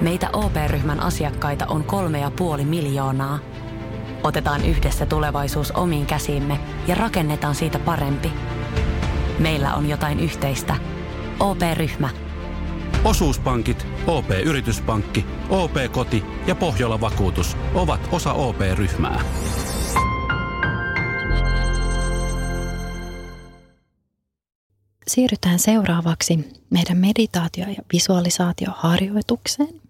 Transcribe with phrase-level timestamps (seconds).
[0.00, 3.38] Meitä OP-ryhmän asiakkaita on kolme ja puoli miljoonaa.
[4.22, 8.32] Otetaan yhdessä tulevaisuus omiin käsiimme ja rakennetaan siitä parempi.
[9.38, 10.76] Meillä on jotain yhteistä.
[11.40, 12.08] OP-ryhmä.
[13.04, 19.20] Osuuspankit, OP-yrityspankki, OP-koti ja Pohjola Vakuutus ovat osa OP-ryhmää.
[25.06, 29.87] Siirrytään seuraavaksi meidän meditaatio- ja visualisaatioharjoitukseen.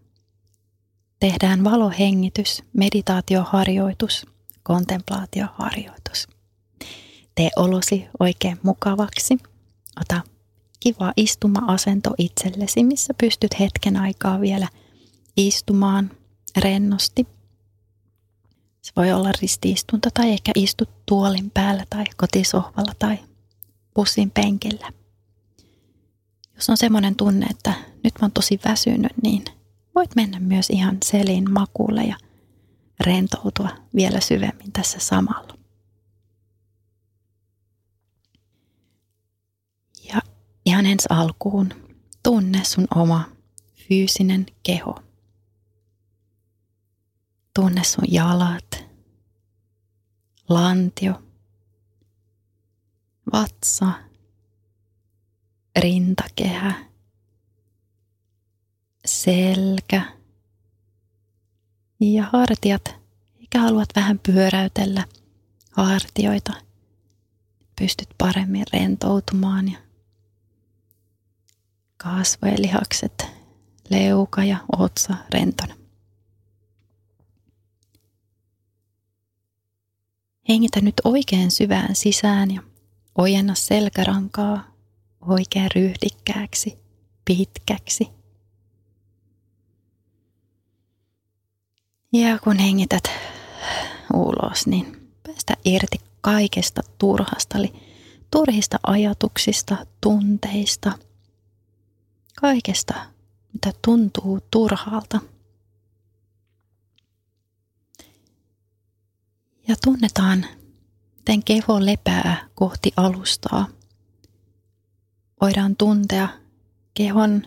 [1.21, 4.27] Tehdään valohengitys, meditaatioharjoitus,
[4.63, 6.29] kontemplaatioharjoitus.
[7.35, 9.39] Tee olosi oikein mukavaksi.
[10.01, 10.21] Ota
[10.81, 14.69] kiva istuma-asento itsellesi, missä pystyt hetken aikaa vielä
[15.37, 16.11] istumaan
[16.57, 17.27] rennosti.
[18.83, 23.19] Se voi olla ristiistunto tai ehkä istut tuolin päällä tai kotisohvalla tai
[23.95, 24.93] pussin penkillä.
[26.55, 27.73] Jos on semmoinen tunne, että
[28.05, 29.45] nyt mä oon tosi väsynyt, niin
[29.99, 32.17] voit mennä myös ihan selin makuulle ja
[33.01, 35.59] rentoutua vielä syvemmin tässä samalla.
[40.13, 40.21] Ja
[40.67, 41.69] ihan ensi alkuun
[42.23, 43.25] tunne sun oma
[43.89, 45.03] fyysinen keho.
[47.55, 48.85] Tunne sun jalat,
[50.49, 51.23] lantio,
[53.33, 53.93] vatsa,
[55.79, 56.88] rintakehä,
[59.09, 60.03] selkä
[62.01, 62.97] ja hartiat.
[63.41, 65.05] Eikä haluat vähän pyöräytellä
[65.71, 66.53] hartioita.
[67.79, 69.79] Pystyt paremmin rentoutumaan ja
[71.97, 73.27] kasvojen lihakset,
[73.91, 75.75] leuka ja otsa rentona.
[80.49, 82.63] Hengitä nyt oikein syvään sisään ja
[83.19, 84.65] ojenna selkärankaa
[85.21, 86.79] oikein ryhdikkääksi,
[87.25, 88.18] pitkäksi.
[92.13, 93.05] Ja kun hengität
[94.15, 97.73] ulos, niin päästä irti kaikesta turhasta, eli
[98.31, 100.93] turhista ajatuksista, tunteista,
[102.41, 102.95] kaikesta,
[103.53, 105.21] mitä tuntuu turhalta.
[109.69, 110.47] Ja tunnetaan,
[111.17, 113.69] miten keho lepää kohti alustaa.
[115.41, 116.29] Voidaan tuntea
[116.95, 117.43] kehon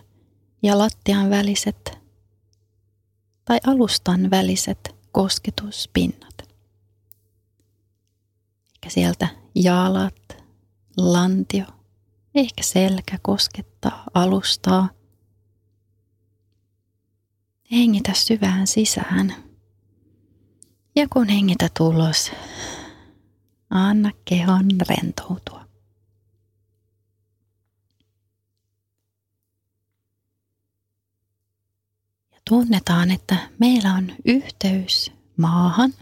[0.62, 2.01] ja lattian väliset
[3.44, 6.48] tai alustan väliset kosketuspinnat.
[8.74, 10.36] Ehkä sieltä jalat,
[10.96, 11.64] lantio,
[12.34, 14.88] ehkä selkä koskettaa alustaa.
[17.72, 19.34] Hengitä syvään sisään.
[20.96, 22.32] Ja kun hengität ulos,
[23.70, 25.61] anna kehon rentoutua.
[32.52, 35.94] Tunnetaan, että meillä on yhteys maahan.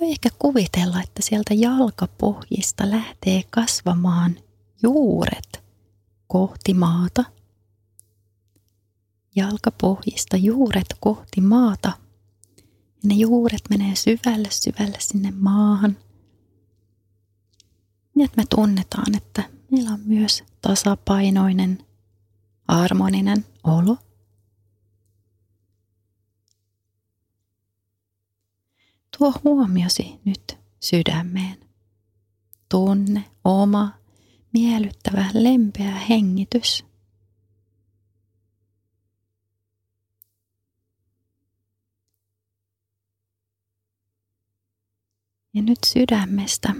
[0.00, 4.36] Voi ehkä kuvitella, että sieltä jalkapohjista lähtee kasvamaan
[4.82, 5.64] juuret
[6.26, 7.24] kohti maata.
[9.36, 11.92] Jalkapohjista juuret kohti maata.
[12.56, 12.62] Ja
[13.04, 15.96] ne juuret menee syvälle syvälle sinne maahan.
[18.14, 21.78] Niin että me tunnetaan, että meillä on myös tasapainoinen,
[22.68, 23.96] harmoninen olo–
[29.18, 31.56] Tuo huomiosi nyt sydämeen.
[32.68, 33.92] Tunne oma
[34.52, 36.84] miellyttävä lempeä hengitys.
[45.54, 46.74] Ja nyt sydämestä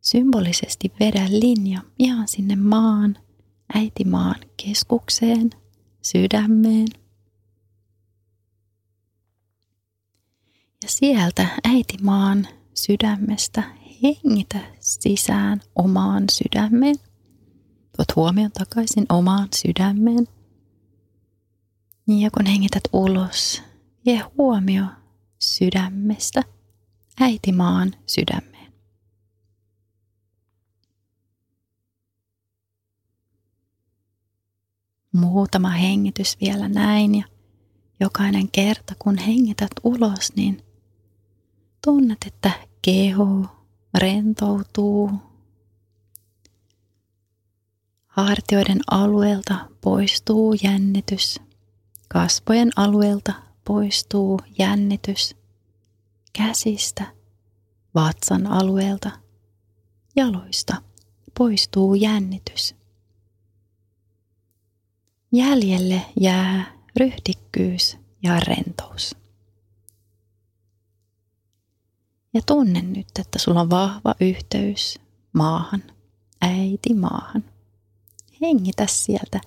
[0.00, 3.16] symbolisesti vedä linja ihan sinne maan,
[3.74, 5.50] äitimaan keskukseen,
[6.02, 6.88] sydämeen–
[10.82, 13.62] Ja sieltä äitimaan sydämestä
[14.02, 16.96] hengitä sisään omaan sydämeen.
[17.96, 20.28] Tuot huomion takaisin omaan sydämeen.
[22.06, 23.62] Ja kun hengität ulos,
[24.06, 24.84] vie huomio
[25.38, 26.42] sydämestä
[27.20, 28.72] äitimaan sydämeen.
[35.12, 37.24] Muutama hengitys vielä näin ja
[38.00, 40.67] jokainen kerta kun hengität ulos, niin
[41.84, 42.50] tunnet, että
[42.82, 43.46] keho
[43.98, 45.10] rentoutuu.
[48.06, 51.40] Hartioiden alueelta poistuu jännitys.
[52.08, 53.32] Kasvojen alueelta
[53.64, 55.36] poistuu jännitys.
[56.32, 57.06] Käsistä,
[57.94, 59.10] vatsan alueelta,
[60.16, 60.82] jaloista
[61.38, 62.74] poistuu jännitys.
[65.32, 69.16] Jäljelle jää ryhdikkyys ja rentous.
[72.34, 74.98] Ja tunne nyt, että sulla on vahva yhteys
[75.32, 75.82] maahan,
[76.40, 77.44] äiti maahan.
[78.40, 79.40] Hengitä sieltä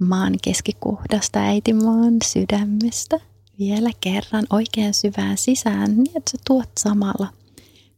[0.00, 3.20] maan keskikohdasta äitimaan sydämestä
[3.58, 7.32] vielä kerran oikein syvään sisään, niin että sä tuot samalla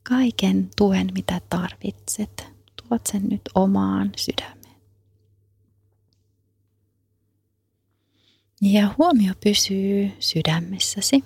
[0.02, 2.46] kaiken tuen, mitä tarvitset.
[2.88, 4.60] Tuot sen nyt omaan sydämeen.
[8.62, 11.24] Ja huomio pysyy sydämessäsi.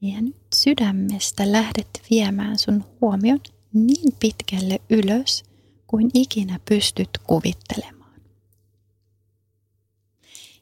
[0.00, 3.40] Ja nyt sydämestä lähdet viemään sun huomion
[3.72, 5.44] niin pitkälle ylös
[5.86, 8.20] kuin ikinä pystyt kuvittelemaan.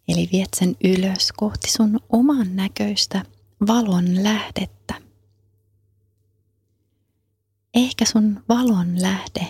[0.09, 3.25] Eli viet sen ylös kohti sun oman näköistä
[3.67, 4.95] valon lähdettä.
[7.75, 9.47] Ehkä sun valon lähde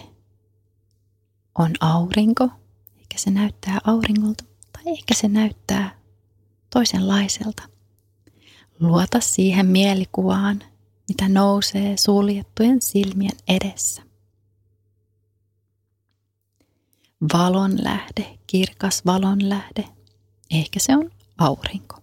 [1.59, 2.45] on aurinko,
[2.97, 5.99] ehkä se näyttää auringolta, tai ehkä se näyttää
[6.71, 7.74] toisenlaiselta.
[8.81, 10.63] Luota siihen mielikuvaan,
[11.09, 14.03] mitä nousee suljettujen silmien edessä.
[17.33, 19.89] Valon lähde, kirkas valon lähde,
[20.51, 21.97] ehkä se on aurinko.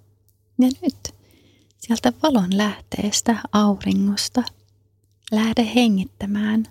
[0.60, 1.16] Ja nyt
[1.78, 4.44] sieltä valon lähteestä auringosta
[5.32, 6.68] lähde hengittämään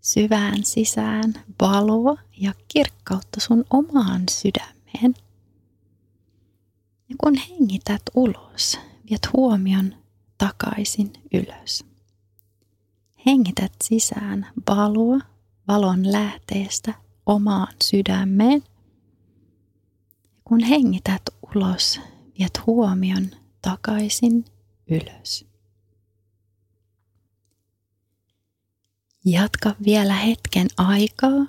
[0.00, 5.14] syvään sisään valoa ja kirkkautta sun omaan sydämeen.
[7.08, 8.78] Ja kun hengität ulos,
[9.10, 9.94] viet huomion
[10.38, 11.84] takaisin ylös.
[13.26, 15.18] Hengität sisään valoa
[15.68, 16.94] valon lähteestä
[17.26, 18.62] omaan sydämeen.
[20.44, 21.22] Kun hengität
[21.56, 22.00] ulos,
[22.38, 23.30] viet huomion
[23.62, 24.44] takaisin
[24.90, 25.48] ylös.
[29.24, 31.46] Jatka vielä hetken aikaa.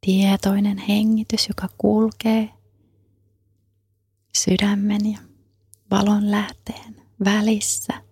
[0.00, 2.59] Tietoinen hengitys, joka kulkee
[4.36, 5.18] sydämen ja
[5.90, 8.02] valon lähteen välissä.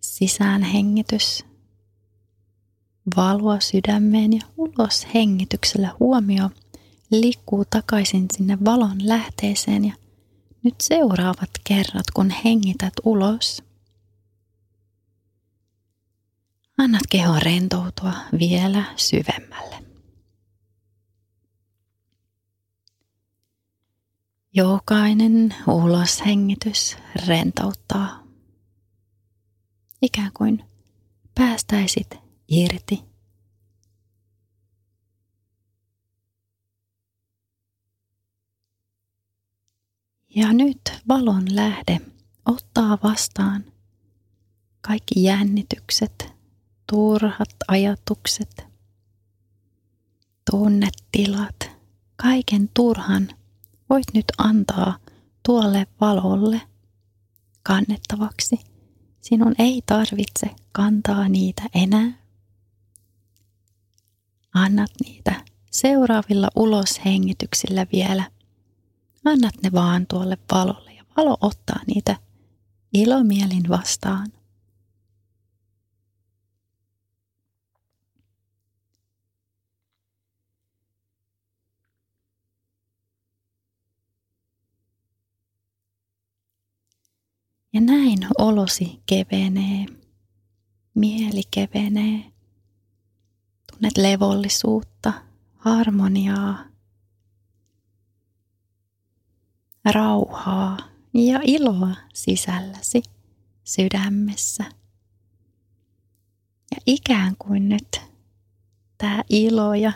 [0.00, 1.44] Sisään hengitys,
[3.16, 6.50] valoa sydämeen ja ulos hengityksellä huomio
[7.10, 9.94] liikkuu takaisin sinne valon lähteeseen ja
[10.62, 13.62] nyt seuraavat kerrat, kun hengität ulos.
[16.78, 19.89] Annat kehon rentoutua vielä syvemmälle.
[24.54, 28.22] Jokainen uloshengitys rentouttaa.
[30.02, 30.64] Ikään kuin
[31.34, 32.18] päästäisit
[32.48, 33.04] irti.
[40.36, 42.00] Ja nyt valon lähde
[42.46, 43.64] ottaa vastaan
[44.80, 46.32] kaikki jännitykset,
[46.90, 48.66] turhat ajatukset,
[50.50, 51.70] tunnetilat,
[52.16, 53.28] kaiken turhan–
[53.90, 54.98] voit nyt antaa
[55.46, 56.60] tuolle valolle
[57.62, 58.60] kannettavaksi.
[59.20, 62.12] Sinun ei tarvitse kantaa niitä enää.
[64.54, 68.30] Annat niitä seuraavilla uloshengityksillä vielä.
[69.24, 72.16] Annat ne vaan tuolle valolle ja valo ottaa niitä
[72.94, 74.26] ilomielin vastaan.
[87.80, 89.86] Näin olosi kevenee,
[90.94, 92.32] mieli kevenee.
[93.72, 95.12] Tunnet levollisuutta,
[95.56, 96.64] harmoniaa,
[99.92, 100.76] rauhaa
[101.14, 103.02] ja iloa sisälläsi,
[103.64, 104.64] sydämessä.
[106.70, 108.00] Ja ikään kuin nyt
[108.98, 109.92] tämä ilo ja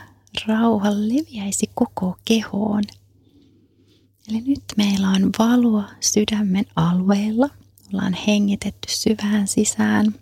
[0.46, 2.82] rauha leviäisi koko kehoon.
[4.28, 7.48] Eli nyt meillä on valoa sydämen alueella–
[7.92, 10.14] ollaan hengitetty syvään sisään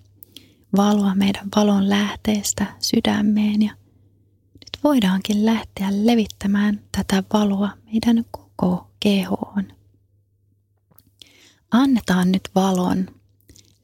[0.77, 3.73] valoa meidän valon lähteestä sydämeen ja
[4.53, 9.73] nyt voidaankin lähteä levittämään tätä valoa meidän koko kehoon.
[11.71, 13.07] Annetaan nyt valon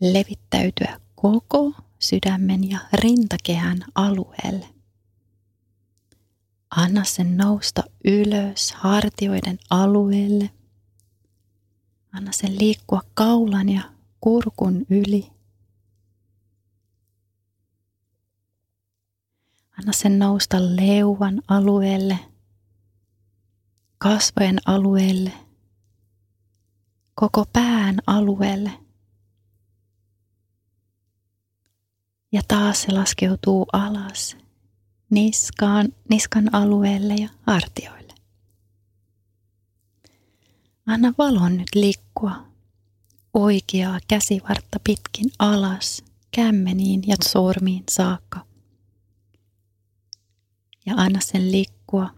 [0.01, 4.69] levittäytyä koko sydämen ja rintakehän alueelle.
[6.71, 10.51] Anna sen nousta ylös hartioiden alueelle
[12.13, 13.83] Anna sen liikkua kaulan ja
[14.21, 15.31] kurkun yli.
[19.79, 22.19] Anna sen nousta leuan alueelle,
[23.99, 25.33] kasvojen alueelle,
[27.15, 28.71] koko pään alueelle.
[32.33, 34.37] Ja taas se laskeutuu alas
[35.11, 37.98] niskaan, niskan alueelle ja hartioille.
[40.89, 42.47] Anna valon nyt liikkua
[43.35, 48.45] oikeaa käsivartta pitkin alas, kämmeniin ja sormiin saakka.
[50.87, 52.11] Ja anna sen liikkua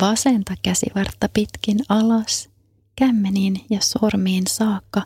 [0.00, 2.50] vasenta käsivartta pitkin alas,
[2.96, 5.02] kämmeniin ja sormiin saakka.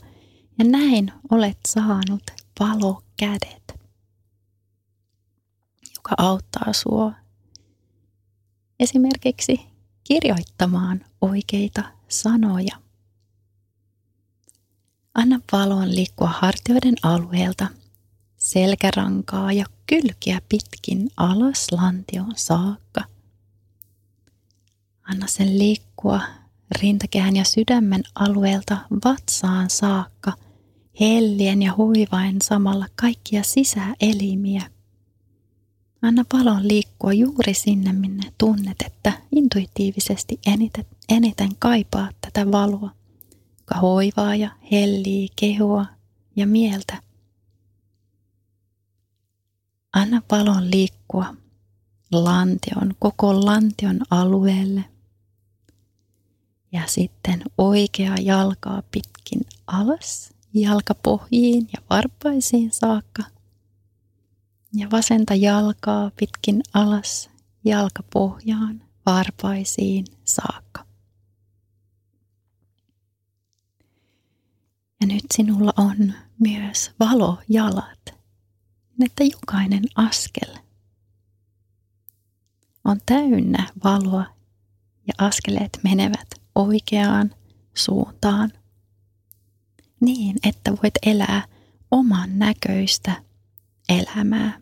[0.58, 2.22] Ja näin olet saanut
[2.60, 3.80] valokädet,
[5.94, 7.12] joka auttaa sua
[8.80, 9.60] esimerkiksi
[10.04, 12.86] kirjoittamaan oikeita sanoja.
[15.16, 17.66] Anna valon liikkua hartioiden alueelta,
[18.37, 23.04] selkärankaa ja kylkiä pitkin alas lantioon saakka.
[25.02, 26.20] Anna sen liikkua
[26.82, 30.32] rintakehän ja sydämen alueelta vatsaan saakka,
[31.00, 34.70] hellien ja huivain samalla kaikkia sisäelimiä.
[36.02, 42.90] Anna valon liikkua juuri sinne, minne tunnet, että intuitiivisesti eniten, eniten kaipaa tätä valoa
[43.66, 45.87] joka hoivaa ja hellii kehoa
[46.37, 47.02] ja mieltä.
[49.92, 51.35] Anna valon liikkua
[52.12, 54.85] lantion, koko lantion alueelle.
[56.73, 63.23] Ja sitten oikea jalkaa pitkin alas, jalkapohjiin ja varpaisiin saakka.
[64.73, 67.30] Ja vasenta jalkaa pitkin alas,
[67.64, 70.65] jalkapohjaan, varpaisiin saakka.
[75.00, 78.15] Ja nyt sinulla on myös valojalat,
[78.99, 80.55] niin että jokainen askel
[82.85, 84.26] on täynnä valoa
[85.07, 87.35] ja askeleet menevät oikeaan
[87.75, 88.53] suuntaan
[90.00, 91.45] niin, että voit elää
[91.91, 93.23] oman näköistä
[93.88, 94.61] elämää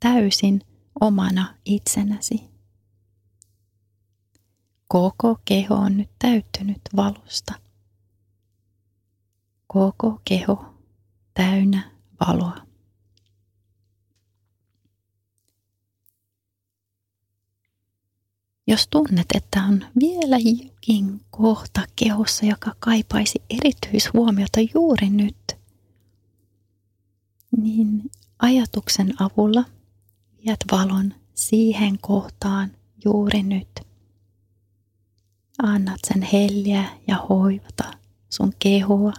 [0.00, 0.60] täysin
[1.00, 2.50] omana itsenäsi.
[4.88, 7.54] Koko keho on nyt täyttynyt valosta
[9.72, 10.74] koko keho
[11.34, 12.56] täynnä valoa.
[18.66, 25.56] Jos tunnet, että on vielä jokin kohta kehossa, joka kaipaisi erityishuomiota juuri nyt,
[27.56, 29.64] niin ajatuksen avulla
[30.44, 32.70] viet valon siihen kohtaan
[33.04, 33.80] juuri nyt.
[35.62, 37.84] Annat sen helliä ja hoivata
[38.30, 39.12] sun kehoa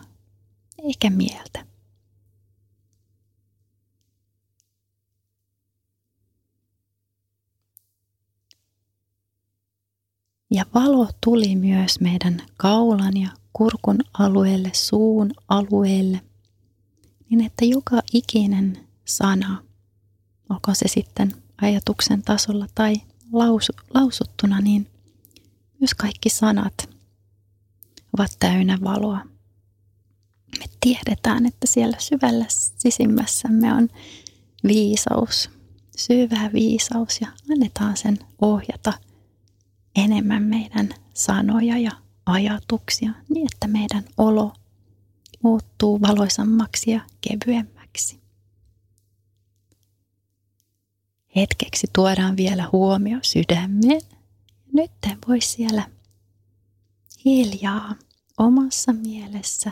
[0.84, 1.66] eikä mieltä.
[10.52, 16.22] Ja valo tuli myös meidän kaulan ja kurkun alueelle, suun alueelle,
[17.30, 19.63] niin että joka ikinen sana,
[20.50, 22.96] onko se sitten ajatuksen tasolla tai
[23.32, 24.88] lausu, lausuttuna, niin
[25.80, 26.90] myös kaikki sanat
[28.18, 29.33] ovat täynnä valoa
[30.60, 33.89] me tiedetään, että siellä syvällä sisimmässämme on
[34.67, 35.50] viisaus,
[35.98, 38.93] syvä viisaus ja annetaan sen ohjata
[39.95, 41.91] enemmän meidän sanoja ja
[42.25, 44.53] ajatuksia niin, että meidän olo
[45.43, 48.24] muuttuu valoisammaksi ja kevyemmäksi.
[51.36, 54.01] Hetkeksi tuodaan vielä huomio sydämeen.
[54.74, 54.91] Nyt
[55.27, 55.89] voisi siellä
[57.25, 57.95] hiljaa
[58.38, 59.72] omassa mielessä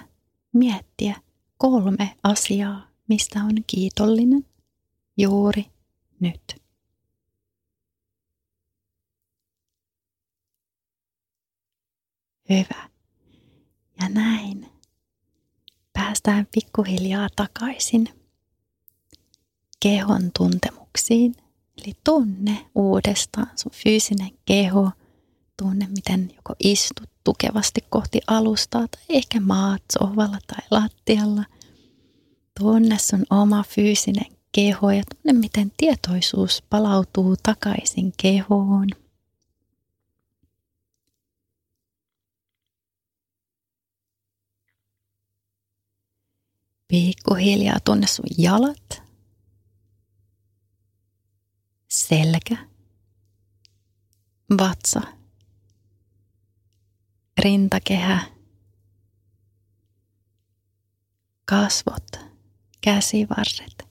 [0.53, 1.15] miettiä
[1.57, 4.45] kolme asiaa, mistä on kiitollinen
[5.17, 5.65] juuri
[6.19, 6.61] nyt.
[12.49, 12.89] Hyvä.
[14.01, 14.69] Ja näin
[15.93, 18.09] päästään pikkuhiljaa takaisin
[19.79, 21.35] kehon tuntemuksiin.
[21.77, 24.91] Eli tunne uudestaan sun fyysinen keho.
[25.57, 31.43] Tunne, miten joko istut tukevasti kohti alustaa tai ehkä maat sohvalla tai lattialla.
[32.59, 38.87] Tunne sun oma fyysinen keho ja tunne, miten tietoisuus palautuu takaisin kehoon.
[46.87, 49.03] Pikkuhiljaa tunne sun jalat,
[51.87, 52.57] selkä,
[54.57, 55.01] vatsa
[57.41, 58.19] rintakehä,
[61.45, 62.07] kasvot,
[62.81, 63.87] käsivarret.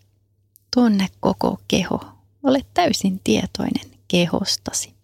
[0.75, 2.00] Tunne koko keho.
[2.42, 4.95] Ole täysin tietoinen kehostasi.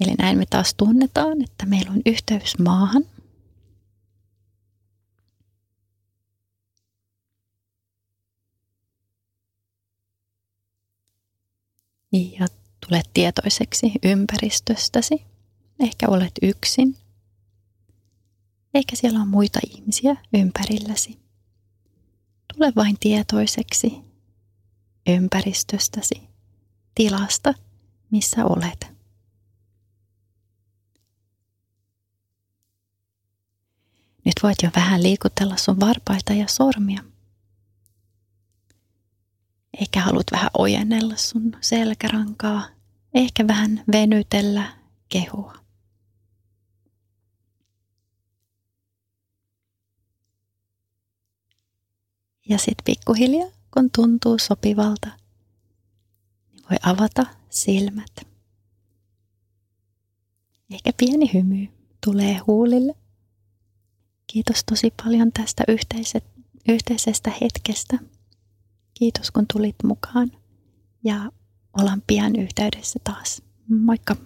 [0.00, 3.04] Eli näin me taas tunnetaan, että meillä on yhteys maahan.
[12.12, 12.46] Ja
[12.88, 15.24] tulet tietoiseksi ympäristöstäsi.
[15.80, 16.96] Ehkä olet yksin.
[18.74, 21.18] Ehkä siellä on muita ihmisiä ympärilläsi.
[22.54, 23.92] Tule vain tietoiseksi
[25.06, 26.28] ympäristöstäsi,
[26.94, 27.54] tilasta,
[28.10, 28.94] missä olet.
[34.24, 37.04] Nyt voit jo vähän liikutella sun varpaita ja sormia.
[39.80, 42.73] Ehkä haluat vähän ojennella sun selkärankaa.
[43.14, 44.76] Ehkä vähän venytellä
[45.08, 45.54] kehua.
[52.48, 55.08] Ja sitten pikkuhiljaa, kun tuntuu sopivalta,
[56.52, 58.12] niin voi avata silmät.
[60.70, 61.68] Ehkä pieni hymy
[62.04, 62.94] tulee huulille.
[64.26, 66.24] Kiitos tosi paljon tästä yhteiset,
[66.68, 67.98] yhteisestä hetkestä.
[68.94, 70.32] Kiitos kun tulit mukaan
[71.04, 71.32] ja
[71.80, 73.42] ollaan pian yhteydessä taas.
[73.68, 74.16] Moikka!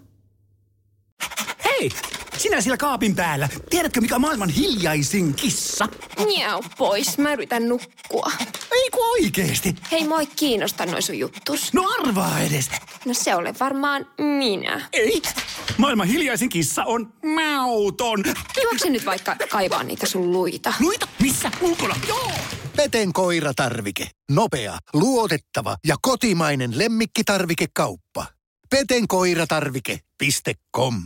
[1.64, 1.90] Hei!
[2.38, 3.49] Sinä siellä kaapin päällä.
[3.71, 5.88] Tiedätkö, mikä on maailman hiljaisin kissa?
[6.25, 8.33] Miau pois, mä yritän nukkua.
[8.73, 9.75] Ei ku oikeesti.
[9.93, 11.73] Hei, moi kiinnosta noin sun juttus.
[11.75, 12.71] No arvaa edes.
[13.05, 14.88] No se ole varmaan minä.
[14.93, 15.23] Ei.
[15.76, 18.25] Maailman hiljaisin kissa on mauton.
[18.62, 20.73] Juokse nyt vaikka kaivaa niitä sun luita.
[20.81, 21.09] Luita?
[21.23, 21.50] Missä?
[21.61, 21.95] Ulkona?
[22.09, 22.33] Joo!
[22.78, 24.11] Peten koiratarvike.
[24.30, 28.26] Nopea, luotettava ja kotimainen lemmikkitarvikekauppa.
[28.70, 31.02] Petenkoiratarvike.com